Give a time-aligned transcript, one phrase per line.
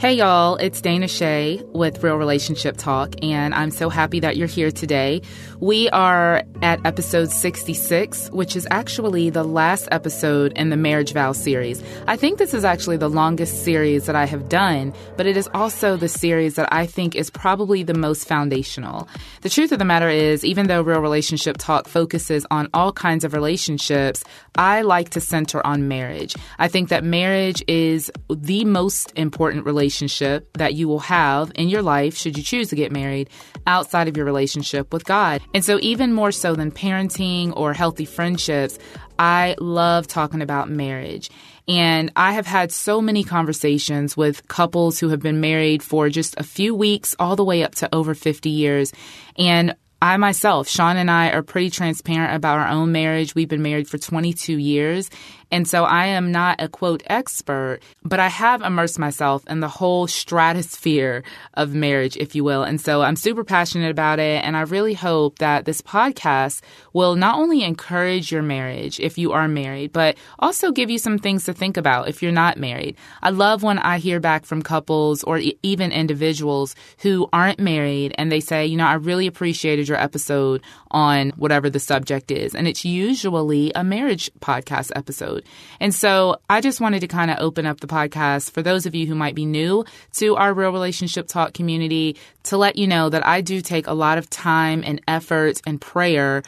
[0.00, 4.48] Hey y'all, it's Dana Che with Real Relationship Talk, and I'm so happy that you're
[4.48, 5.20] here today.
[5.60, 11.32] We are at episode 66, which is actually the last episode in the Marriage Vow
[11.32, 11.84] series.
[12.06, 15.50] I think this is actually the longest series that I have done, but it is
[15.52, 19.06] also the series that I think is probably the most foundational.
[19.42, 23.22] The truth of the matter is, even though Real Relationship Talk focuses on all kinds
[23.22, 24.24] of relationships,
[24.54, 26.34] I like to center on marriage.
[26.58, 31.68] I think that marriage is the most important relationship relationship that you will have in
[31.68, 33.28] your life, should you choose to get married,
[33.66, 35.42] outside of your relationship with God.
[35.52, 38.78] And so, even more so than parenting or healthy friendships,
[39.18, 41.28] I love talking about marriage.
[41.66, 46.34] And I have had so many conversations with couples who have been married for just
[46.38, 48.92] a few weeks, all the way up to over 50 years.
[49.36, 53.34] And I myself, Sean and I are pretty transparent about our own marriage.
[53.34, 55.10] We've been married for 22 years.
[55.52, 59.68] And so I am not a quote expert, but I have immersed myself in the
[59.68, 62.62] whole stratosphere of marriage, if you will.
[62.62, 64.44] And so I'm super passionate about it.
[64.44, 69.32] And I really hope that this podcast will not only encourage your marriage if you
[69.32, 72.96] are married, but also give you some things to think about if you're not married.
[73.20, 78.14] I love when I hear back from couples or e- even individuals who aren't married
[78.16, 82.54] and they say, you know, I really appreciated episode on whatever the subject is.
[82.54, 85.44] And it's usually a marriage podcast episode.
[85.80, 88.94] And so I just wanted to kind of open up the podcast for those of
[88.94, 93.08] you who might be new to our Real Relationship Talk community to let you know
[93.08, 96.42] that I do take a lot of time and effort and prayer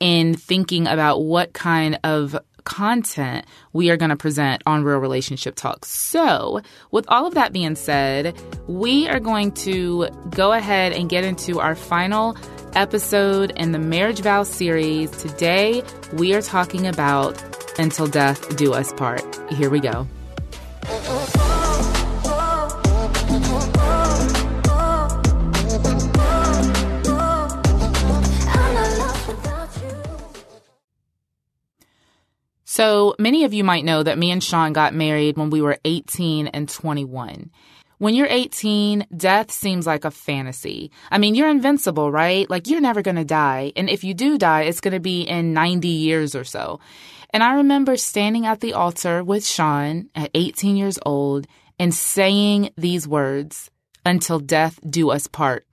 [0.00, 5.54] in thinking about what kind of content we are going to present on Real Relationship
[5.54, 5.86] Talk.
[5.86, 11.24] So, with all of that being said, we are going to go ahead and get
[11.24, 12.36] into our final
[12.78, 15.10] episode in the Marriage Vow series.
[15.10, 17.36] Today, we are talking about
[17.76, 19.20] until death do us part.
[19.50, 20.06] Here we go.
[32.64, 35.78] So, many of you might know that me and Sean got married when we were
[35.84, 37.50] 18 and 21.
[37.98, 40.92] When you're 18, death seems like a fantasy.
[41.10, 42.48] I mean, you're invincible, right?
[42.48, 43.72] Like, you're never to die.
[43.74, 46.78] And if you do die, it's to be in 90 years or so.
[47.30, 51.46] And I remember standing at the altar with Sean at 18 years old
[51.78, 53.70] and saying these words,
[54.06, 55.66] until death do us part.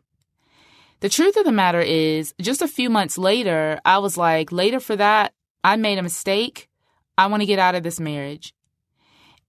[0.99, 4.79] The truth of the matter is, just a few months later, I was like, later
[4.79, 5.33] for that,
[5.63, 6.69] I made a mistake.
[7.17, 8.53] I want to get out of this marriage.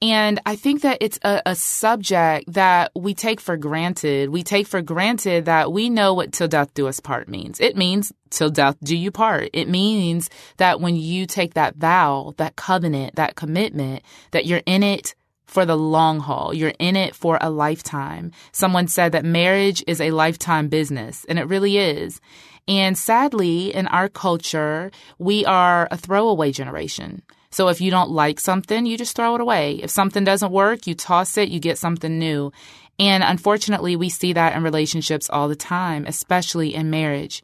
[0.02, 4.28] And I think that it's a, a, subject that we take for granted.
[4.28, 7.60] We take for granted that we know what till death do us part means.
[7.60, 9.48] It means till death do you part.
[9.54, 14.02] It means that when you take that vow, that covenant, that commitment,
[14.32, 15.14] that you're in it
[15.46, 16.52] for the long haul.
[16.52, 18.32] You're in it for a lifetime.
[18.52, 22.20] Someone said that marriage is a lifetime business, and it really is.
[22.68, 27.22] And sadly, in our culture, we are a throwaway generation.
[27.56, 29.76] So if you don't like something, you just throw it away.
[29.82, 32.52] If something doesn't work, you toss it, you get something new.
[32.98, 37.42] And unfortunately, we see that in relationships all the time, especially in marriage.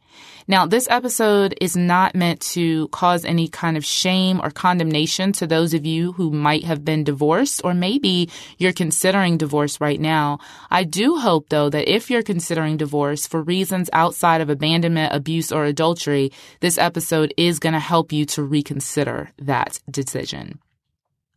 [0.48, 5.46] Now, this episode is not meant to cause any kind of shame or condemnation to
[5.46, 10.38] those of you who might have been divorced, or maybe you're considering divorce right now.
[10.70, 15.52] I do hope, though, that if you're considering divorce for reasons outside of abandonment, abuse,
[15.52, 20.60] or adultery, this episode is going to help you to reconsider that decision.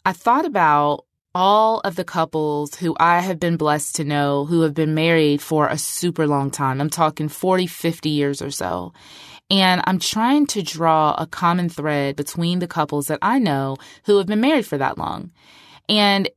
[0.05, 1.05] I thought about
[1.35, 5.41] all of the couples who I have been blessed to know who have been married
[5.41, 6.79] for a super long time.
[6.79, 8.93] I'm talking 40, 50 years or so.
[9.51, 13.75] And I'm trying to draw a common thread between the couples that I know
[14.05, 15.31] who have been married for that long.
[15.89, 16.29] And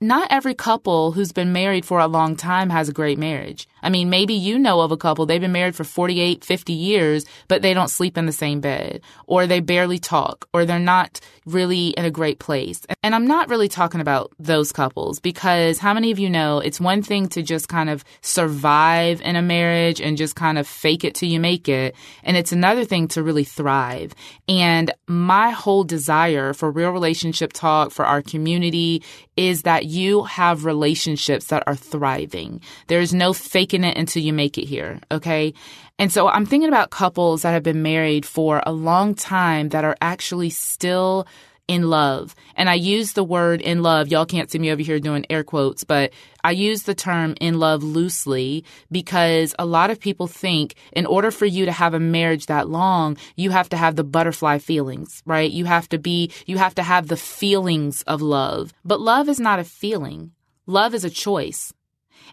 [0.00, 3.68] not every couple who's been married for a long time has a great marriage.
[3.82, 7.24] I mean, maybe you know of a couple, they've been married for 48, 50 years,
[7.48, 11.20] but they don't sleep in the same bed, or they barely talk, or they're not
[11.46, 12.86] really in a great place.
[13.02, 16.80] And I'm not really talking about those couples because how many of you know it's
[16.80, 21.04] one thing to just kind of survive in a marriage and just kind of fake
[21.04, 21.94] it till you make it.
[22.22, 24.14] And it's another thing to really thrive.
[24.48, 29.02] And my whole desire for real relationship talk for our community
[29.36, 32.60] is that you have relationships that are thriving.
[32.86, 35.00] There's no faking it until you make it here.
[35.10, 35.54] Okay.
[35.98, 39.84] And so I'm thinking about couples that have been married for a long time that
[39.84, 41.26] are actually still
[41.66, 42.34] in love.
[42.56, 44.08] And I use the word in love.
[44.08, 46.12] Y'all can't see me over here doing air quotes, but
[46.42, 51.30] I use the term in love loosely because a lot of people think in order
[51.30, 55.22] for you to have a marriage that long, you have to have the butterfly feelings,
[55.24, 55.50] right?
[55.50, 58.74] You have to be, you have to have the feelings of love.
[58.84, 60.32] But love is not a feeling.
[60.66, 61.72] Love is a choice.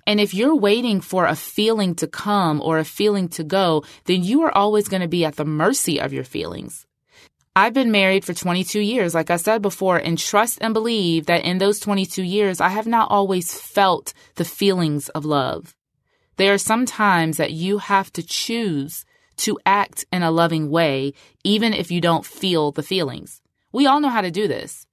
[0.06, 4.24] And if you're waiting for a feeling to come or a feeling to go, then
[4.24, 6.86] you are always going to be at the mercy of your feelings.
[7.54, 11.44] I've been married for 22 years, like I said before, and trust and believe that
[11.44, 15.76] in those 22 years, I have not always felt the feelings of love.
[16.38, 19.04] There are some times that you have to choose
[19.38, 21.14] to act in a loving way,
[21.44, 23.42] even if you don't feel the feelings.
[23.74, 24.88] We all know how to do this.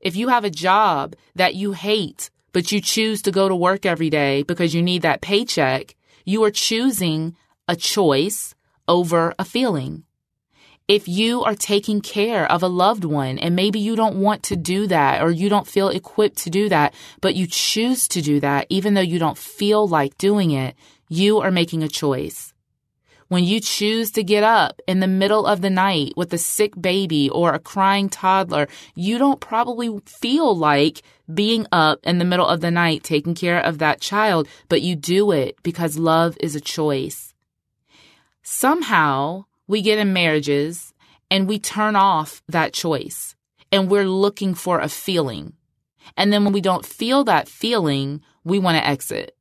[0.00, 3.84] If you have a job that you hate, but you choose to go to work
[3.84, 5.94] every day because you need that paycheck,
[6.24, 7.36] you are choosing
[7.68, 8.54] a choice
[8.88, 10.04] over a feeling.
[10.88, 14.56] If you are taking care of a loved one and maybe you don't want to
[14.56, 18.38] do that or you don't feel equipped to do that, but you choose to do
[18.38, 20.76] that even though you don't feel like doing it,
[21.08, 22.52] you are making a choice.
[23.26, 26.80] When you choose to get up in the middle of the night with a sick
[26.80, 31.02] baby or a crying toddler, you don't probably feel like
[31.34, 34.94] being up in the middle of the night taking care of that child, but you
[34.94, 37.34] do it because love is a choice.
[38.44, 40.92] Somehow, we get in marriages
[41.30, 43.34] and we turn off that choice
[43.72, 45.54] and we're looking for a feeling.
[46.16, 49.36] And then when we don't feel that feeling, we want to exit.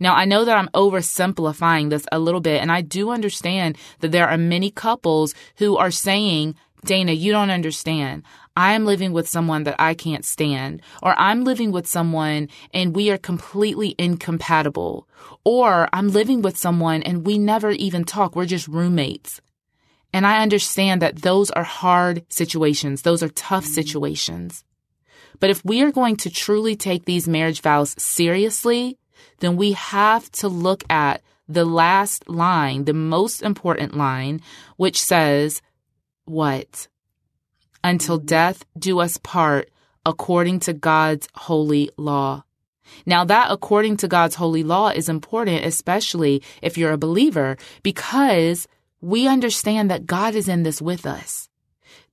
[0.00, 4.10] Now, I know that I'm oversimplifying this a little bit, and I do understand that
[4.10, 8.24] there are many couples who are saying, Dana, you don't understand.
[8.56, 12.94] I am living with someone that I can't stand, or I'm living with someone and
[12.94, 15.08] we are completely incompatible,
[15.44, 18.36] or I'm living with someone and we never even talk.
[18.36, 19.40] We're just roommates.
[20.12, 23.02] And I understand that those are hard situations.
[23.02, 24.64] Those are tough situations.
[25.40, 28.98] But if we are going to truly take these marriage vows seriously,
[29.38, 34.40] then we have to look at the last line, the most important line,
[34.76, 35.62] which says,
[36.24, 36.88] what?
[37.84, 39.70] Until death do us part
[40.06, 42.44] according to God's holy law.
[43.06, 48.68] Now that according to God's holy law is important, especially if you're a believer, because
[49.00, 51.48] we understand that God is in this with us.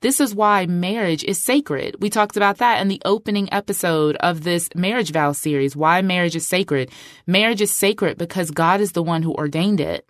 [0.02, 1.98] This is why marriage is sacred.
[2.00, 6.38] We talked about that in the opening episode of this marriage vow series, why marriage
[6.38, 6.90] is sacred.
[7.28, 10.08] Marriage is sacred because God is the one who ordained it.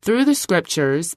[0.00, 1.16] Through the scriptures,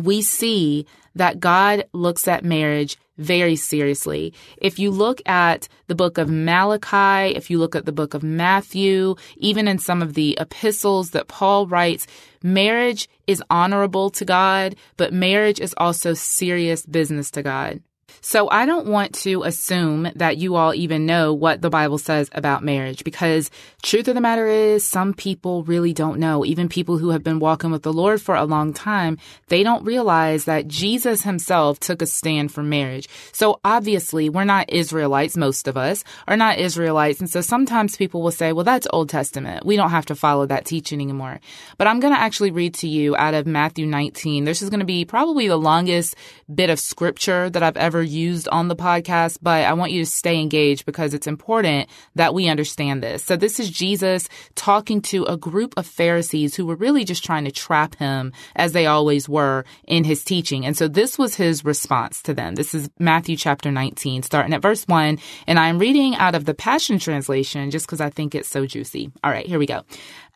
[0.00, 4.32] we see that God looks at marriage very seriously.
[4.58, 8.22] If you look at the book of Malachi, if you look at the book of
[8.22, 12.06] Matthew, even in some of the epistles that Paul writes,
[12.42, 17.80] marriage is honorable to God, but marriage is also serious business to God.
[18.20, 22.28] So I don't want to assume that you all even know what the Bible says
[22.32, 23.50] about marriage because
[23.82, 26.44] truth of the matter is some people really don't know.
[26.44, 29.18] Even people who have been walking with the Lord for a long time,
[29.48, 33.08] they don't realize that Jesus himself took a stand for marriage.
[33.32, 35.36] So obviously we're not Israelites.
[35.36, 37.20] Most of us are not Israelites.
[37.20, 39.64] And so sometimes people will say, well, that's Old Testament.
[39.64, 41.40] We don't have to follow that teaching anymore.
[41.78, 44.44] But I'm going to actually read to you out of Matthew 19.
[44.44, 46.14] This is going to be probably the longest
[46.52, 50.10] bit of scripture that I've ever used on the podcast, but I want you to
[50.10, 53.24] stay engaged because it's important that we understand this.
[53.24, 57.44] So this is Jesus talking to a group of Pharisees who were really just trying
[57.44, 60.64] to trap him as they always were in his teaching.
[60.64, 62.54] And so this was his response to them.
[62.54, 65.18] This is Matthew chapter 19, starting at verse 1.
[65.46, 69.10] And I'm reading out of the Passion Translation just because I think it's so juicy.
[69.22, 69.82] All right, here we go.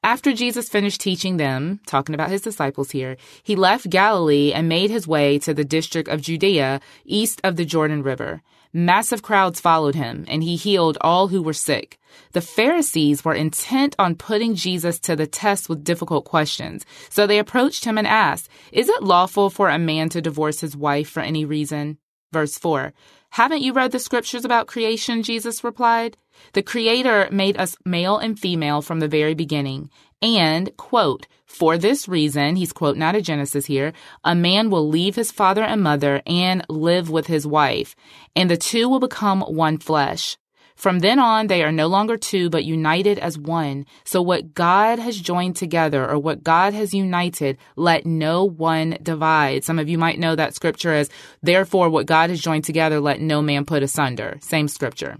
[0.03, 4.89] After Jesus finished teaching them, talking about his disciples here, he left Galilee and made
[4.89, 8.41] his way to the district of Judea, east of the Jordan River.
[8.73, 11.99] Massive crowds followed him, and he healed all who were sick.
[12.33, 16.87] The Pharisees were intent on putting Jesus to the test with difficult questions.
[17.11, 20.75] So they approached him and asked, Is it lawful for a man to divorce his
[20.75, 21.99] wife for any reason?
[22.33, 22.93] Verse 4.
[23.31, 25.23] Haven't you read the scriptures about creation?
[25.23, 26.17] Jesus replied.
[26.53, 29.91] The Creator made us male and female from the very beginning.
[30.23, 33.93] And, quote, for this reason, he's quoting out of Genesis here,
[34.25, 37.97] a man will leave his father and mother and live with his wife,
[38.37, 40.37] and the two will become one flesh.
[40.81, 43.85] From then on, they are no longer two, but united as one.
[44.05, 49.63] So what God has joined together or what God has united, let no one divide.
[49.63, 51.11] Some of you might know that scripture as,
[51.43, 54.39] therefore what God has joined together, let no man put asunder.
[54.41, 55.19] Same scripture.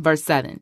[0.00, 0.60] Verse 7.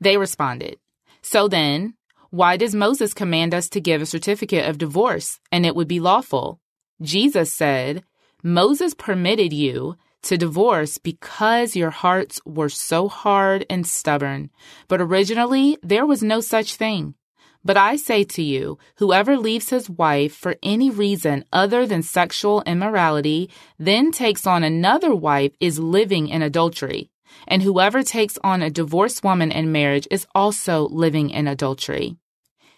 [0.00, 0.78] They responded,
[1.20, 1.92] So then,
[2.30, 6.00] why does Moses command us to give a certificate of divorce and it would be
[6.00, 6.58] lawful?
[7.02, 8.02] Jesus said,
[8.42, 14.50] Moses permitted you to divorce because your hearts were so hard and stubborn.
[14.88, 17.14] But originally, there was no such thing.
[17.64, 22.62] But I say to you, whoever leaves his wife for any reason other than sexual
[22.62, 27.10] immorality, then takes on another wife is living in adultery.
[27.46, 32.16] And whoever takes on a divorced woman in marriage is also living in adultery.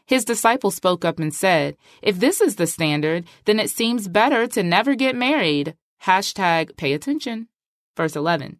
[0.07, 4.49] His disciples spoke up and said, If this is the standard, then it seems better
[4.49, 5.77] to never get married.
[6.05, 7.49] Hashtag pay attention.
[7.97, 8.59] Verse 11.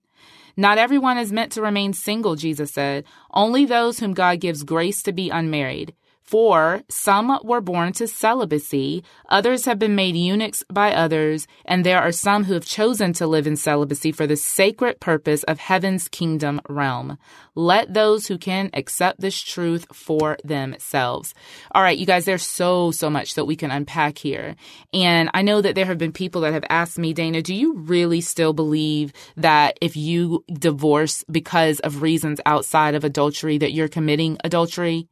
[0.57, 3.05] Not everyone is meant to remain single, Jesus said.
[3.33, 5.95] Only those whom God gives grace to be unmarried.
[6.31, 12.01] For some were born to celibacy, others have been made eunuchs by others, and there
[12.01, 16.07] are some who have chosen to live in celibacy for the sacred purpose of heaven's
[16.07, 17.19] kingdom realm.
[17.57, 21.35] Let those who can accept this truth for themselves.
[21.73, 24.55] All right, you guys, there's so, so much that we can unpack here.
[24.95, 27.75] And I know that there have been people that have asked me, Dana, do you
[27.75, 33.89] really still believe that if you divorce because of reasons outside of adultery, that you're
[33.89, 35.09] committing adultery?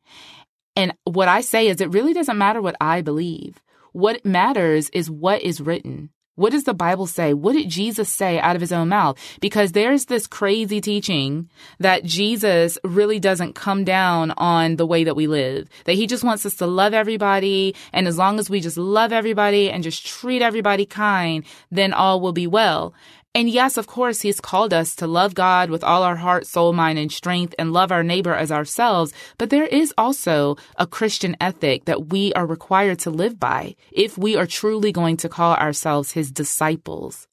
[0.78, 3.60] And what I say is it really doesn't matter what I believe.
[3.90, 6.10] What matters is what is written.
[6.36, 7.34] What does the Bible say?
[7.34, 9.18] What did Jesus say out of his own mouth?
[9.40, 15.16] Because there's this crazy teaching that Jesus really doesn't come down on the way that
[15.16, 17.74] we live, that he just wants us to love everybody.
[17.92, 22.20] And as long as we just love everybody and just treat everybody kind, then all
[22.20, 22.94] will be well.
[23.34, 26.72] And yes, of course, He's called us to love God with all our heart, soul,
[26.72, 29.12] mind, and strength and love our neighbor as ourselves.
[29.36, 34.18] But there is also a Christian ethic that we are required to live by if
[34.18, 37.28] we are truly going to call ourselves His disciples.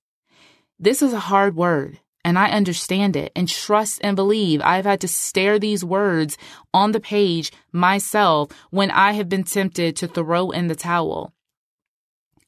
[0.77, 1.99] This is a hard word.
[2.25, 4.59] And I understand it and trust and believe.
[4.63, 6.39] I've had to stare these words
[6.73, 11.33] on the page myself when I have been tempted to throw in the towel.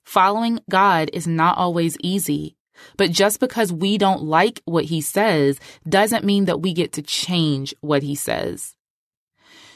[0.03, 2.56] Following God is not always easy.
[2.97, 7.01] But just because we don't like what he says doesn't mean that we get to
[7.01, 8.75] change what he says.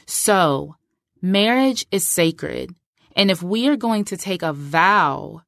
[0.06, 0.76] So,
[1.20, 2.74] marriage is sacred.
[3.14, 5.42] And if we are going to take a vow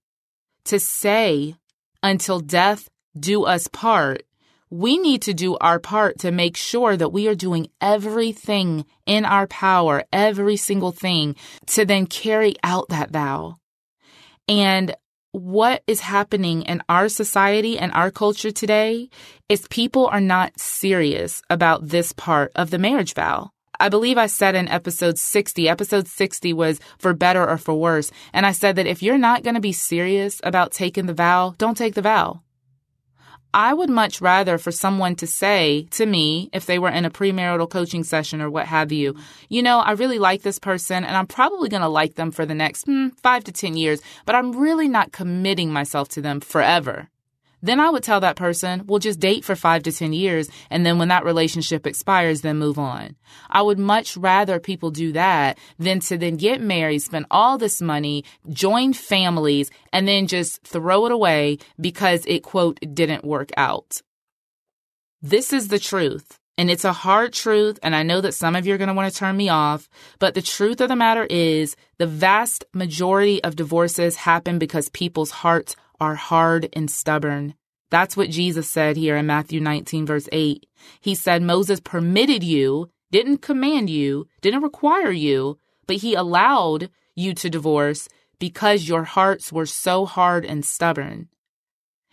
[0.65, 1.57] to say,
[2.03, 4.25] until death do us part,
[4.71, 9.25] we need to do our part to make sure that we are doing everything in
[9.25, 13.57] our power, every single thing, to then carry out that vow.
[14.49, 14.95] And
[15.35, 19.11] what is happening in our society and our culture today
[19.49, 23.51] is people are not serious about this part of the marriage vow.
[23.81, 28.13] I believe I said in episode 60, episode 60 was for better or for worse.
[28.33, 31.57] And I said that if you're not going to be serious about taking the vow,
[31.59, 32.44] don't take the vow.
[33.55, 37.11] I would much rather for someone to say to me, if they were in a
[37.11, 39.15] premarital coaching session or what have you,
[39.49, 42.45] you know, I really like this person and I'm probably going to like them for
[42.45, 46.41] the next hmm, five to 10 years, but I'm really not committing myself to them
[46.41, 47.09] forever
[47.65, 50.51] then I would tell that person, we'll just date for five to 10 years.
[50.69, 53.17] And then when that relationship expires, then move on.
[53.49, 57.81] I would much rather people do that than to then get married, spend all this
[57.81, 64.03] money, join families, and then just throw it away because it, quote, didn't work out.
[65.23, 66.39] This is the truth.
[66.59, 68.95] And it's a hard truth, and I know that some of you are going to
[68.95, 69.89] want to turn me off,
[70.21, 75.33] but the truth of the matter is the vast majority of divorces happen because people's
[75.33, 77.55] hearts are hard and stubborn.
[77.91, 80.67] That's what Jesus said here in Matthew 19, verse 8.
[81.01, 87.35] He said Moses permitted you, didn't command you, didn't require you, but he allowed you
[87.35, 88.09] to divorce
[88.39, 91.29] because your hearts were so hard and stubborn.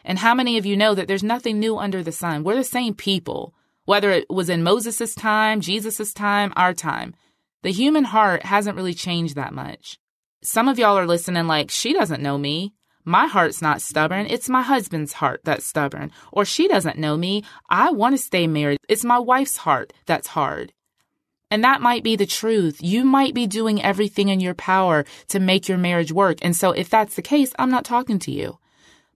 [0.04, 2.44] And how many of you know that there's nothing new under the sun?
[2.44, 3.54] We're the same people,
[3.86, 7.16] whether it was in Moses' time, Jesus' time, our time.
[7.64, 10.00] The human heart hasn't really changed that much.
[10.44, 12.74] Some of y'all are listening like, she doesn't know me.
[13.04, 14.28] My heart's not stubborn.
[14.30, 16.12] It's my husband's heart that's stubborn.
[16.32, 17.44] Or she doesn't know me.
[17.70, 18.80] I want to stay married.
[18.88, 20.74] It's my wife's heart that's hard.
[21.50, 22.78] And that might be the truth.
[22.82, 26.38] You might be doing everything in your power to make your marriage work.
[26.42, 28.58] And so if that's the case, I'm not talking to you.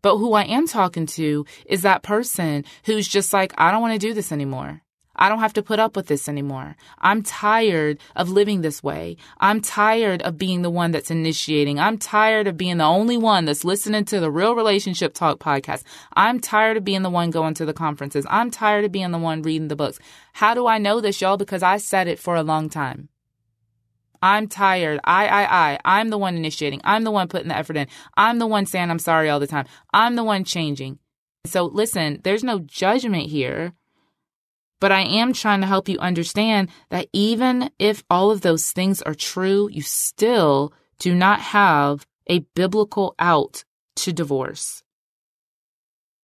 [0.02, 3.94] But who I am talking to is that person who's just like, I don't want
[3.94, 4.82] to do this anymore.
[5.16, 6.76] I don't have to put up with this anymore.
[7.00, 9.18] I'm tired of living this way.
[9.40, 11.80] I'm tired of being the one that's initiating.
[11.80, 15.84] I'm tired of being the only one that's listening to the Real Relationship Talk podcast.
[16.14, 18.26] I'm tired of being the one going to the conferences.
[18.30, 20.00] I'm tired of being the one reading the books.
[20.34, 21.38] How do I know this, y'all?
[21.38, 23.10] Because I said it for a long time.
[24.22, 25.00] I'm tired.
[25.04, 25.80] I, I, I.
[25.86, 26.82] I'm the one initiating.
[26.84, 27.88] I'm the one putting the effort in.
[28.18, 29.68] I'm the one saying I'm sorry all the time.
[29.94, 31.00] I'm the one changing.
[31.46, 33.74] So listen, there's no judgment here.
[34.86, 39.02] But I am trying to help you understand that even if all of those things
[39.02, 43.64] are true, you still do not have a biblical out
[43.96, 44.84] to divorce.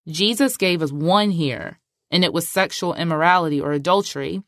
[0.08, 1.80] Jesus gave us one here,
[2.12, 4.44] and it was sexual immorality or adultery.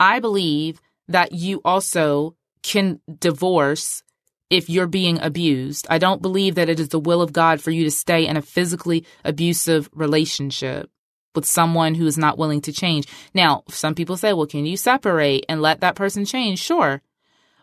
[0.00, 4.02] I believe that you also can divorce
[4.50, 5.86] if you're being abused.
[5.88, 8.36] I don't believe that it is the will of God for you to stay in
[8.36, 10.90] a physically abusive relationship.
[11.34, 13.06] With someone who is not willing to change.
[13.34, 16.58] Now, some people say, well, can you separate and let that person change?
[16.58, 17.02] Sure.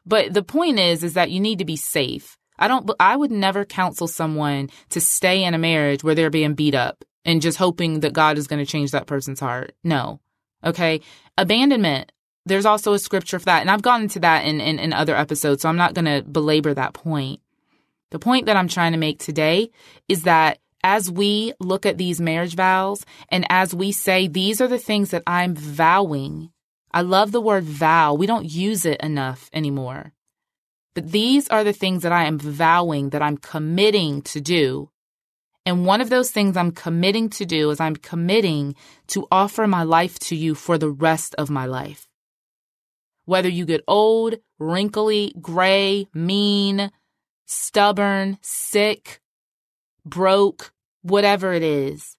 [0.05, 2.38] But the point is, is that you need to be safe.
[2.57, 6.53] I don't, I would never counsel someone to stay in a marriage where they're being
[6.53, 9.75] beat up and just hoping that God is going to change that person's heart.
[9.83, 10.19] No.
[10.63, 11.01] Okay.
[11.38, 12.12] Abandonment.
[12.45, 13.62] There's also a scripture for that.
[13.62, 16.24] And I've gone into that in, in, in other episodes, so I'm not going to
[16.24, 17.41] belabor that point.
[18.12, 19.69] The point that I'm trying to make today
[20.07, 24.67] is that as we look at these marriage vows and as we say, these are
[24.67, 26.51] the things that I'm vowing.
[26.91, 28.13] I love the word vow.
[28.13, 30.13] We don't use it enough anymore.
[30.96, 34.89] But these are the things that I am vowing that I'm committing to do.
[35.65, 38.74] And one of those things I'm committing to do is I'm committing
[39.07, 42.07] to offer my life to you for the rest of my life.
[43.25, 46.89] Whether you get old, wrinkly, gray, mean,
[47.46, 49.19] stubborn, sick,
[50.10, 50.72] broke,
[51.02, 52.18] whatever it is.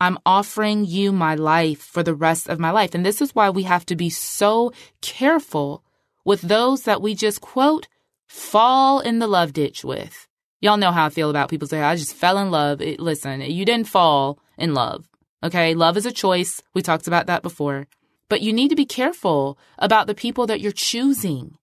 [0.00, 2.94] I'm offering you my life for the rest of my life.
[2.94, 5.84] And this is why we have to be so careful
[6.24, 7.86] with those that we just quote,
[8.26, 10.26] fall in the love ditch with.
[10.60, 12.80] Y'all know how I feel about people say, I just fell in love.
[12.80, 15.08] It, listen, you didn't fall in love.
[15.42, 15.74] Okay.
[15.74, 16.62] Love is a choice.
[16.72, 17.86] We talked about that before.
[18.28, 21.58] But you need to be careful about the people that you're choosing.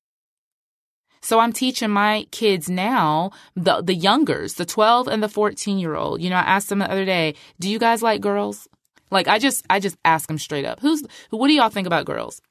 [1.22, 5.96] So I'm teaching my kids now, the, the youngers, the 12 and the 14 year
[5.96, 6.22] old.
[6.22, 8.68] You know, I asked them the other day, do you guys like girls?
[9.12, 10.80] Like I just, I just ask them straight up.
[10.80, 12.42] Who's, what do y'all think about girls?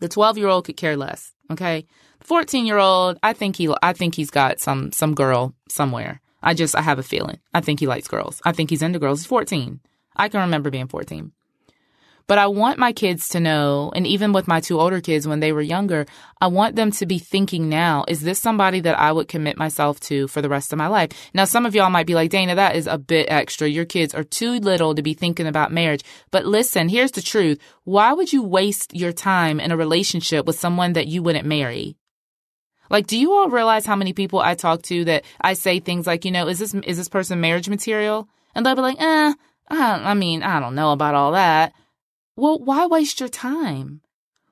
[0.00, 1.32] The 12 year old could care less.
[1.50, 1.86] Okay.
[2.20, 6.20] 14 year old, I think he, I think he's got some, some girl somewhere.
[6.42, 7.38] I just, I have a feeling.
[7.52, 8.40] I think he likes girls.
[8.44, 9.20] I think he's into girls.
[9.20, 9.80] He's 14.
[10.16, 11.32] I can remember being 14.
[12.26, 15.40] But I want my kids to know, and even with my two older kids when
[15.40, 16.06] they were younger,
[16.40, 20.00] I want them to be thinking now, is this somebody that I would commit myself
[20.00, 21.10] to for the rest of my life?
[21.34, 23.68] Now, some of y'all might be like, Dana, that is a bit extra.
[23.68, 26.02] Your kids are too little to be thinking about marriage.
[26.30, 27.58] But listen, here's the truth.
[27.84, 31.96] Why would you waste your time in a relationship with someone that you wouldn't marry?
[32.88, 36.06] Like, do you all realize how many people I talk to that I say things
[36.06, 38.28] like, you know, is this, is this person marriage material?
[38.54, 39.34] And they'll be like, eh,
[39.68, 41.74] I mean, I don't know about all that.
[42.36, 44.00] Well, why waste your time?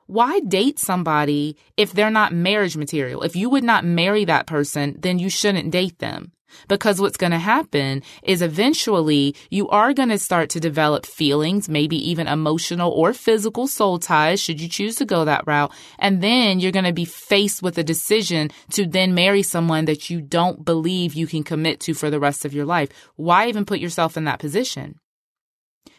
[0.07, 3.23] Why date somebody if they're not marriage material?
[3.23, 6.33] If you would not marry that person, then you shouldn't date them.
[6.68, 11.68] Because what's going to happen is eventually you are going to start to develop feelings,
[11.68, 15.73] maybe even emotional or physical soul ties, should you choose to go that route.
[15.99, 20.11] And then you're going to be faced with a decision to then marry someone that
[20.11, 22.90] you don't believe you can commit to for the rest of your life.
[23.16, 24.99] Why even put yourself in that position?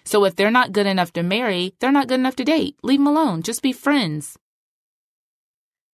[0.06, 2.76] So if they're not good enough to marry, they're not good enough to date.
[2.84, 3.42] Leave them alone.
[3.42, 4.38] Just be friends.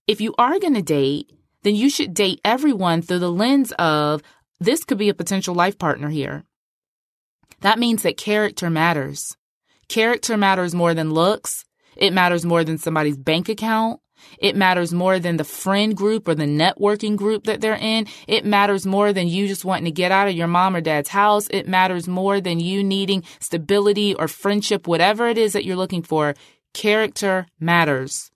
[0.07, 1.31] If you are going to date,
[1.63, 4.21] then you should date everyone through the lens of
[4.59, 6.43] this could be a potential life partner here.
[7.61, 9.37] That means that character matters.
[9.87, 11.65] Character matters more than looks.
[11.95, 13.99] It matters more than somebody's bank account.
[14.39, 18.07] It matters more than the friend group or the networking group that they're in.
[18.27, 21.09] It matters more than you just wanting to get out of your mom or dad's
[21.09, 21.47] house.
[21.49, 26.03] It matters more than you needing stability or friendship, whatever it is that you're looking
[26.03, 26.35] for.
[26.73, 28.31] Character matters.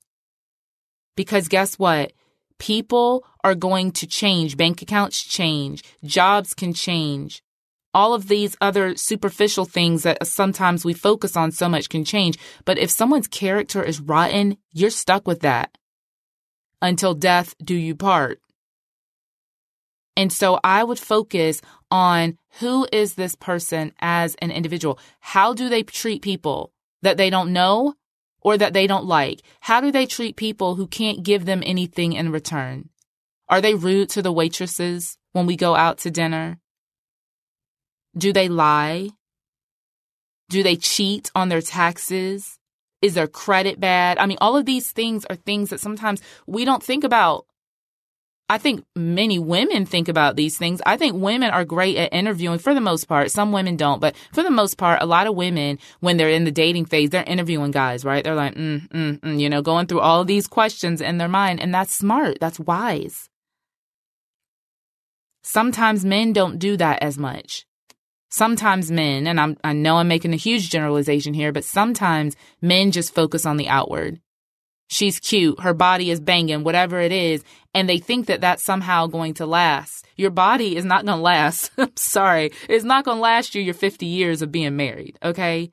[1.16, 2.14] Because guess what?
[2.60, 4.58] People are going to change.
[4.58, 5.84] Bank accounts change.
[6.04, 7.44] Jobs can change
[7.94, 12.38] all of these other superficial things that sometimes we focus on so much can change.
[12.66, 15.78] But if someone's character is rotten, you're stuck with that
[16.82, 18.40] until death do you part.
[20.16, 25.00] And so I would focus on who is this person as an individual?
[25.20, 27.96] How do they treat people that they don't know
[28.42, 29.42] or that they don't like?
[29.62, 32.90] How do they treat people who can't give them anything in return?
[33.50, 36.60] Are they rude to the waitresses when we go out to dinner?
[38.18, 39.10] Do they lie?
[40.50, 42.60] Do they cheat on their taxes?
[43.02, 44.18] Is their credit bad?
[44.18, 47.46] I mean, all of these things are things that sometimes we don't think about.
[48.50, 50.82] I think many women think about these things.
[50.86, 53.32] I think women are great at interviewing for the most part.
[53.32, 56.44] Some women don't, but for the most part, a lot of women, when they're in
[56.44, 58.24] the dating phase, they're interviewing guys, right?
[58.24, 61.62] They're like, mm, mm, mm, you know, going through all these questions in their mind.
[61.62, 62.38] And that's smart.
[62.40, 63.30] That's wise.
[65.42, 67.66] Sometimes men don't do that as much.
[68.34, 72.90] Sometimes men, and I'm, I know I'm making a huge generalization here, but sometimes men
[72.90, 74.20] just focus on the outward.
[74.88, 77.44] She's cute, her body is banging, whatever it is,
[77.76, 80.08] and they think that that's somehow going to last.
[80.16, 81.70] Your body is not going to last.
[81.78, 82.52] I'm sorry.
[82.68, 85.72] It's not going to last you your 50 years of being married, okay?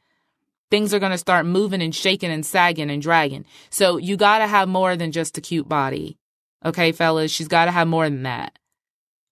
[0.70, 3.46] Things are going to start moving and shaking and sagging and dragging.
[3.70, 6.18] So you got to have more than just a cute body.
[6.62, 8.58] Okay, fellas, she's got to have more than that.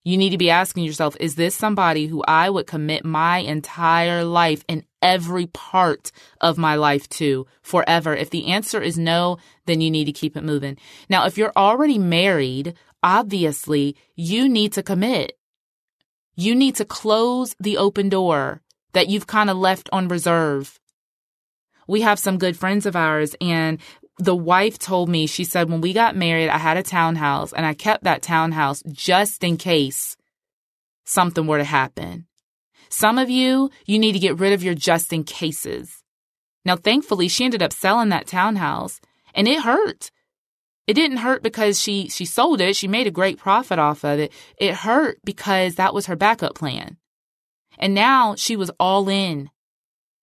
[0.08, 4.24] You need to be asking yourself, is this somebody who I would commit my entire
[4.24, 8.16] life and every part of my life to forever?
[8.16, 10.78] If the answer is no, then you need to keep it moving.
[11.10, 15.36] Now, if you're already married, obviously you need to commit.
[16.36, 18.62] You need to close the open door
[18.94, 20.80] that you've kind of left on reserve.
[21.86, 23.78] We have some good friends of ours and
[24.18, 27.64] the wife told me, she said, when we got married, I had a townhouse and
[27.64, 30.16] I kept that townhouse just in case
[31.04, 32.26] something were to happen.
[32.88, 36.02] Some of you, you need to get rid of your just in cases.
[36.64, 39.00] Now, thankfully, she ended up selling that townhouse
[39.34, 40.10] and it hurt.
[40.86, 42.74] It didn't hurt because she, she sold it.
[42.74, 44.32] She made a great profit off of it.
[44.56, 46.96] It hurt because that was her backup plan.
[47.78, 49.50] And now she was all in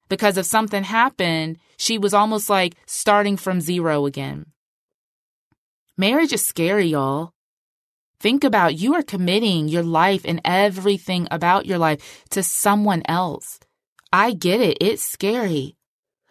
[0.09, 4.47] because if something happened, she was almost like starting from zero again.
[5.97, 7.31] Marriage is scary, y'all.
[8.19, 13.59] Think about you are committing your life and everything about your life to someone else.
[14.11, 14.77] I get it.
[14.81, 15.77] It's scary.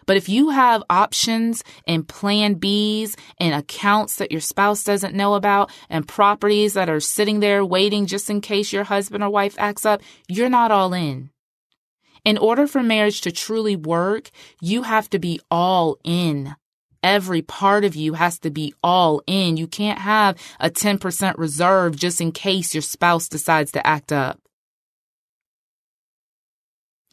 [0.07, 5.35] But if you have options and plan Bs and accounts that your spouse doesn't know
[5.35, 9.55] about and properties that are sitting there waiting just in case your husband or wife
[9.59, 11.31] acts up, you're not all in.
[12.25, 16.57] In order for marriage to truly work, you have to be all in.
[17.03, 19.59] Every part of you has to be all in.
[19.59, 24.41] You can't have a 10% reserve just in case your spouse decides to act up.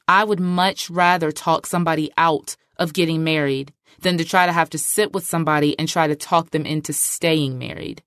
[0.07, 4.69] I would much rather talk somebody out of getting married than to try to have
[4.69, 8.01] to sit with somebody and try to talk them into staying married.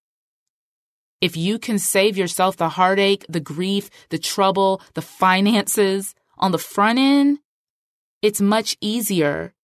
[1.21, 6.59] If you can save yourself the heartache, the grief, the trouble, the finances, on the
[6.59, 7.38] front end,
[8.23, 9.55] it's much easier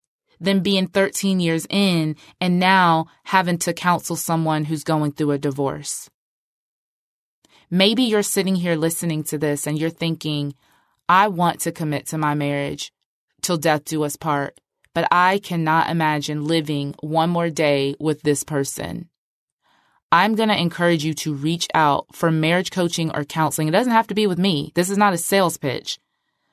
[0.40, 5.38] than being 13 years in and now having to counsel someone who's going through a
[5.38, 6.09] divorce.
[7.70, 10.54] Maybe you're sitting here listening to this and you're thinking,
[11.09, 12.92] I want to commit to my marriage
[13.42, 14.59] till death do us part,
[14.94, 19.09] but I cannot imagine living one more day with this person.
[20.12, 23.68] I'm going to encourage you to reach out for marriage coaching or counseling.
[23.68, 24.72] It doesn't have to be with me.
[24.74, 26.00] This is not a sales pitch.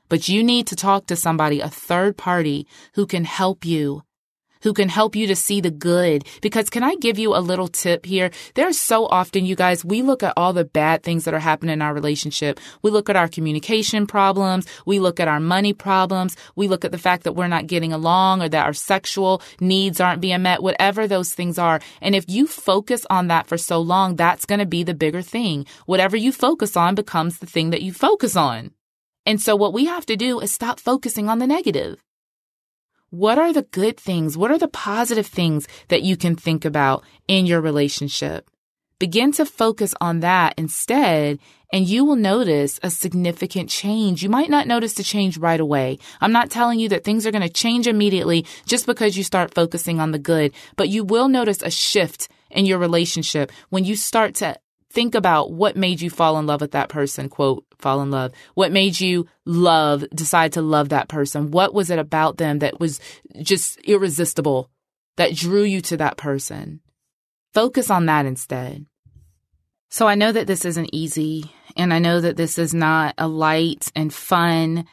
[0.10, 4.04] But you need to talk to somebody, a third party who can help you
[4.62, 6.26] who can help you to see the good.
[6.42, 8.32] Because can I give you a little tip here?
[8.56, 11.74] There's so often, you guys, we look at all the bad things that are happening
[11.74, 12.60] in our relationship.
[12.82, 14.66] We look at our communication problems.
[14.86, 16.36] We look at our money problems.
[16.56, 20.00] We look at the fact that we're not getting along or that our sexual needs
[20.00, 21.80] aren't being met, whatever those things are.
[22.02, 25.22] And if you focus on that for so long, that's going to be the bigger
[25.22, 25.66] thing.
[25.86, 28.72] Whatever you focus on becomes the thing that you focus on.
[29.28, 32.02] And so what we have to do is stop focusing on the negative.
[33.10, 34.38] What are the good things?
[34.38, 38.50] What are the positive things that you can think about in your relationship?
[39.00, 41.40] Begin to focus on that instead,
[41.74, 44.24] and you will notice a significant change.
[44.24, 46.00] You might not notice the change right away.
[46.22, 49.54] I'm not telling you that things are going to change immediately just because you start
[49.54, 53.98] focusing on the good, but you will notice a shift in your relationship when you
[53.98, 54.58] start to
[54.90, 58.32] think about what made you fall in love with that person, quote, fall in love.
[58.54, 61.52] What made you love, decide to love that person?
[61.52, 63.00] What was it about them that was
[63.42, 64.70] just irresistible,
[65.18, 66.82] that drew you to that person?
[67.54, 68.86] Focus on that instead.
[69.90, 73.28] So I know that this isn't easy, and I know that this is not a
[73.28, 74.86] light and fun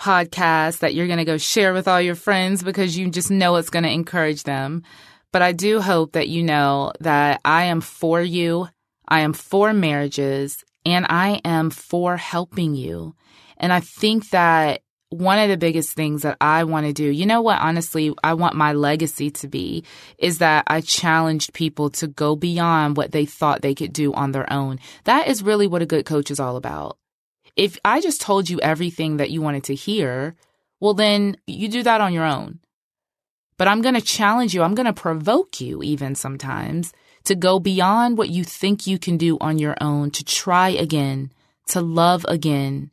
[0.00, 3.56] podcast that you're going to go share with all your friends because you just know
[3.56, 4.84] it's going to encourage them.
[5.32, 8.68] But I do hope that you know that I am for you.
[9.06, 13.14] I am for marriages and I am for helping you.
[13.56, 17.24] And I think that one of the biggest things that I want to do, you
[17.24, 19.84] know what, honestly, I want my legacy to be
[20.18, 24.32] is that I challenged people to go beyond what they thought they could do on
[24.32, 24.78] their own.
[25.04, 26.98] That is really what a good coach is all about.
[27.56, 30.36] If I just told you everything that you wanted to hear,
[30.78, 32.60] well, then you do that on your own.
[33.56, 34.62] But I'm going to challenge you.
[34.62, 36.92] I'm going to provoke you even sometimes
[37.24, 41.32] to go beyond what you think you can do on your own, to try again,
[41.68, 42.90] to love again.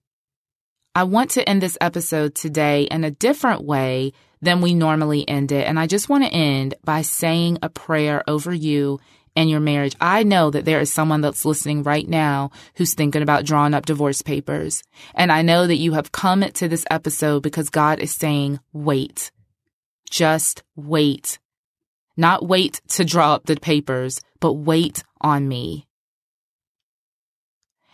[0.93, 5.51] I want to end this episode today in a different way than we normally end
[5.51, 5.67] it.
[5.67, 8.99] And I just want to end by saying a prayer over you
[9.35, 9.95] and your marriage.
[9.99, 13.85] I know that there is someone that's listening right now who's thinking about drawing up
[13.85, 14.83] divorce papers.
[15.13, 19.31] And I know that you have come to this episode because God is saying, wait.
[20.09, 21.39] Just wait.
[22.17, 25.87] Not wait to draw up the papers, but wait on me.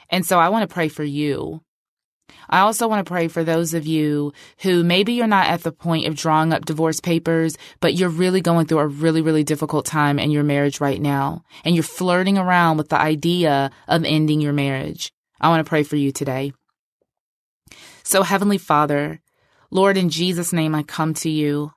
[0.09, 1.61] And so I want to pray for you.
[2.49, 5.71] I also want to pray for those of you who maybe you're not at the
[5.71, 9.85] point of drawing up divorce papers, but you're really going through a really, really difficult
[9.85, 11.43] time in your marriage right now.
[11.63, 15.11] And you're flirting around with the idea of ending your marriage.
[15.39, 16.51] I want to pray for you today.
[18.03, 19.21] So, Heavenly Father,
[19.69, 21.71] Lord, in Jesus' name, I come to you.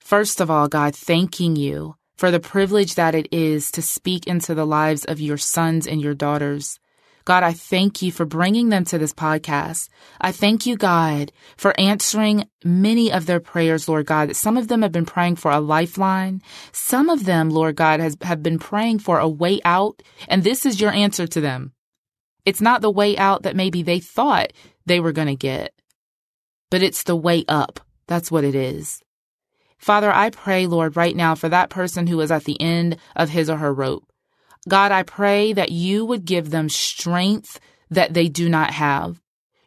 [0.00, 4.54] First of all, God, thanking you for the privilege that it is to speak into
[4.54, 6.78] the lives of your sons and your daughters.
[7.24, 9.88] God, I thank you for bringing them to this podcast.
[10.20, 14.34] I thank you, God, for answering many of their prayers, Lord God.
[14.34, 16.42] Some of them have been praying for a lifeline.
[16.72, 20.02] Some of them, Lord God, has, have been praying for a way out.
[20.28, 21.72] And this is your answer to them.
[22.44, 24.52] It's not the way out that maybe they thought
[24.86, 25.72] they were going to get,
[26.70, 27.80] but it's the way up.
[28.08, 29.02] That's what it is.
[29.80, 33.30] Father, I pray, Lord, right now for that person who is at the end of
[33.30, 34.04] his or her rope.
[34.68, 37.58] God, I pray that you would give them strength
[37.90, 39.20] that they do not have.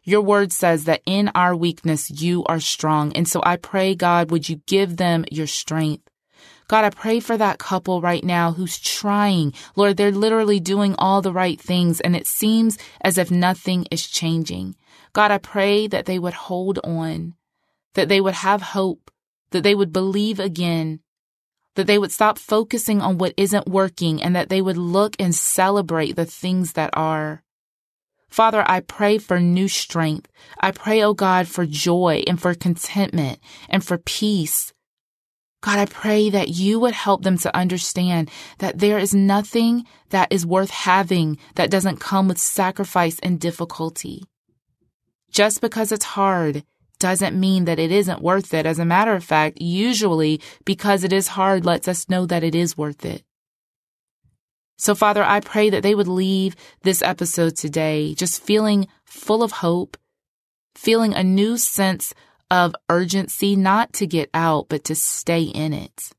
[0.04, 3.12] Your word says that in our weakness, you are strong.
[3.14, 6.08] And so I pray, God, would you give them your strength?
[6.68, 9.52] God, I pray for that couple right now who's trying.
[9.76, 14.06] Lord, they're literally doing all the right things and it seems as if nothing is
[14.06, 14.76] changing.
[15.12, 17.34] God, I pray that they would hold on,
[17.94, 19.10] that they would have hope,
[19.54, 20.98] that they would believe again,
[21.76, 25.32] that they would stop focusing on what isn't working and that they would look and
[25.32, 27.44] celebrate the things that are.
[28.28, 30.28] Father, I pray for new strength.
[30.58, 33.38] I pray, oh God, for joy and for contentment
[33.68, 34.72] and for peace.
[35.60, 40.32] God, I pray that you would help them to understand that there is nothing that
[40.32, 44.24] is worth having that doesn't come with sacrifice and difficulty.
[45.30, 46.64] Just because it's hard
[47.04, 48.64] doesn't mean that it isn't worth it.
[48.64, 52.54] As a matter of fact, usually because it is hard lets us know that it
[52.54, 53.22] is worth it.
[54.78, 59.52] So Father, I pray that they would leave this episode today just feeling full of
[59.52, 59.98] hope,
[60.74, 62.14] feeling a new sense
[62.50, 66.14] of urgency, not to get out, but to stay in it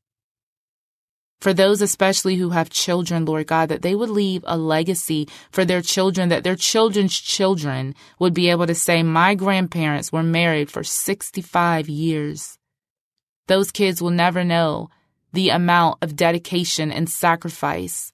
[1.40, 5.64] for those especially who have children, Lord God, that they would leave a legacy for
[5.64, 10.70] their children, that their children's children would be able to say, my grandparents were married
[10.70, 12.58] for 65 years.
[13.48, 14.90] Those kids will never know
[15.32, 18.12] the amount of dedication and sacrifice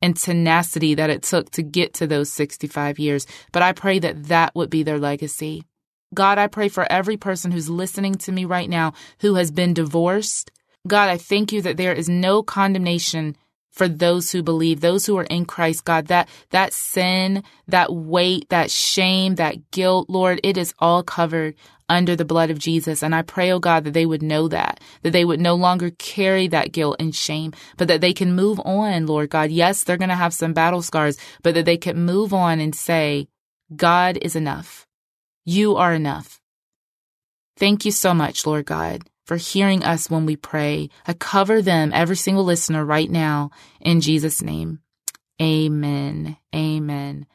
[0.00, 3.26] and tenacity that it took to get to those 65 years.
[3.52, 5.64] But I pray that that would be their legacy.
[6.14, 9.74] God, I pray for every person who's listening to me right now who has been
[9.74, 10.50] divorced,
[10.86, 13.36] God, I thank you that there is no condemnation
[13.70, 18.48] for those who believe, those who are in Christ, God, that, that sin, that weight,
[18.48, 21.54] that shame, that guilt, Lord, it is all covered
[21.88, 23.02] under the blood of Jesus.
[23.02, 25.90] And I pray, oh God, that they would know that, that they would no longer
[25.90, 29.50] carry that guilt and shame, but that they can move on, Lord God.
[29.50, 32.74] Yes, they're going to have some battle scars, but that they can move on and
[32.74, 33.28] say,
[33.74, 34.86] God is enough.
[35.44, 36.40] You are enough.
[37.56, 40.88] Thank you so much, Lord God for hearing us when we pray.
[41.06, 44.80] I cover them, every single listener right now, in Jesus' name.
[45.40, 46.38] Amen.
[46.56, 47.26] Amen.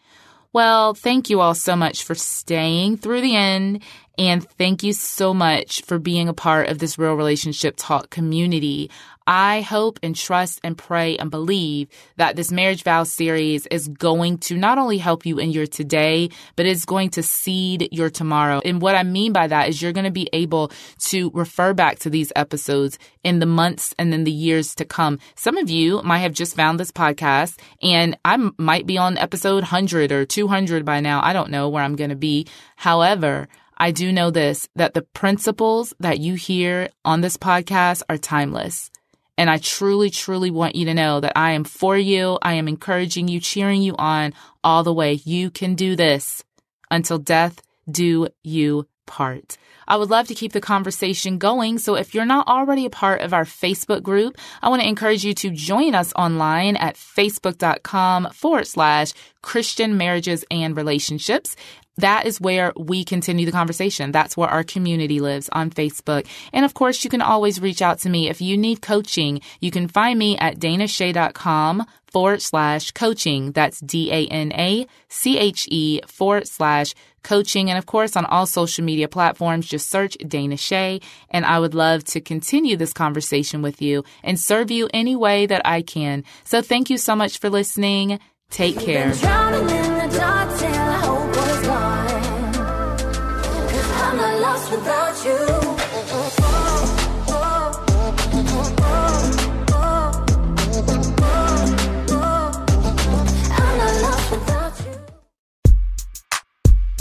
[0.51, 3.84] Well, thank you all so much for staying through the end.
[4.17, 8.89] And thank you so much for being a part of this Real Relationship Talk community.
[9.25, 14.39] I hope and trust and pray and believe that this marriage vow series is going
[14.39, 18.62] to not only help you in your today, but it's going to seed your tomorrow.
[18.65, 20.71] And what I mean by that is you're going to be able
[21.05, 25.19] to refer back to these episodes in the months and then the years to come.
[25.36, 29.63] Some of you might have just found this podcast and I might be on episode
[29.63, 31.21] 100 or 200 by now.
[31.23, 32.47] I don't know where I'm going to be.
[32.75, 38.17] However, I do know this, that the principles that you hear on this podcast are
[38.17, 38.91] timeless.
[39.38, 42.38] And I truly, truly want you to know that I am for you.
[42.41, 45.13] I am encouraging you, cheering you on all the way.
[45.26, 46.43] You can do this
[46.91, 49.58] until death do you part.
[49.88, 51.78] I would love to keep the conversation going.
[51.78, 55.26] So if you're not already a part of our Facebook group, I want to encourage
[55.26, 61.56] you to join us online at facebook.com forward slash Christian marriages and relationships
[61.97, 64.12] that is where we continue the conversation.
[64.12, 66.27] That's where our community lives on Facebook.
[66.51, 69.41] And of course, you can always reach out to me if you need coaching.
[69.60, 73.51] You can find me at danache.com forward slash coaching.
[73.51, 77.69] That's D A N A C H E forward slash coaching.
[77.69, 81.01] And of course, on all social media platforms, just search Dana Che.
[81.29, 85.45] And I would love to continue this conversation with you and serve you any way
[85.45, 86.23] that I can.
[86.43, 88.19] So thank you so much for listening.
[88.49, 89.13] Take care.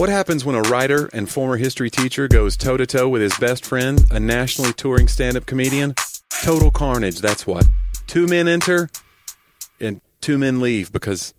[0.03, 3.39] What happens when a writer and former history teacher goes toe to toe with his
[3.39, 5.95] best friend, a nationally touring stand up comedian?
[6.43, 7.65] Total carnage, that's what.
[8.09, 8.91] Two men enter
[9.79, 11.35] and two men leave because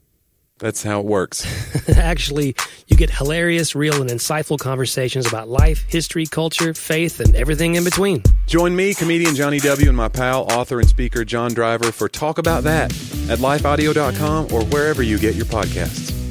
[0.60, 1.45] That's how it works.
[1.97, 2.56] Actually,
[2.88, 7.84] you get hilarious, real, and insightful conversations about life, history, culture, faith, and everything in
[7.84, 8.23] between.
[8.47, 12.38] Join me, comedian Johnny W., and my pal, author and speaker John Driver for Talk
[12.38, 12.91] About That
[13.30, 16.22] at lifeaudio.com or wherever you get your podcasts.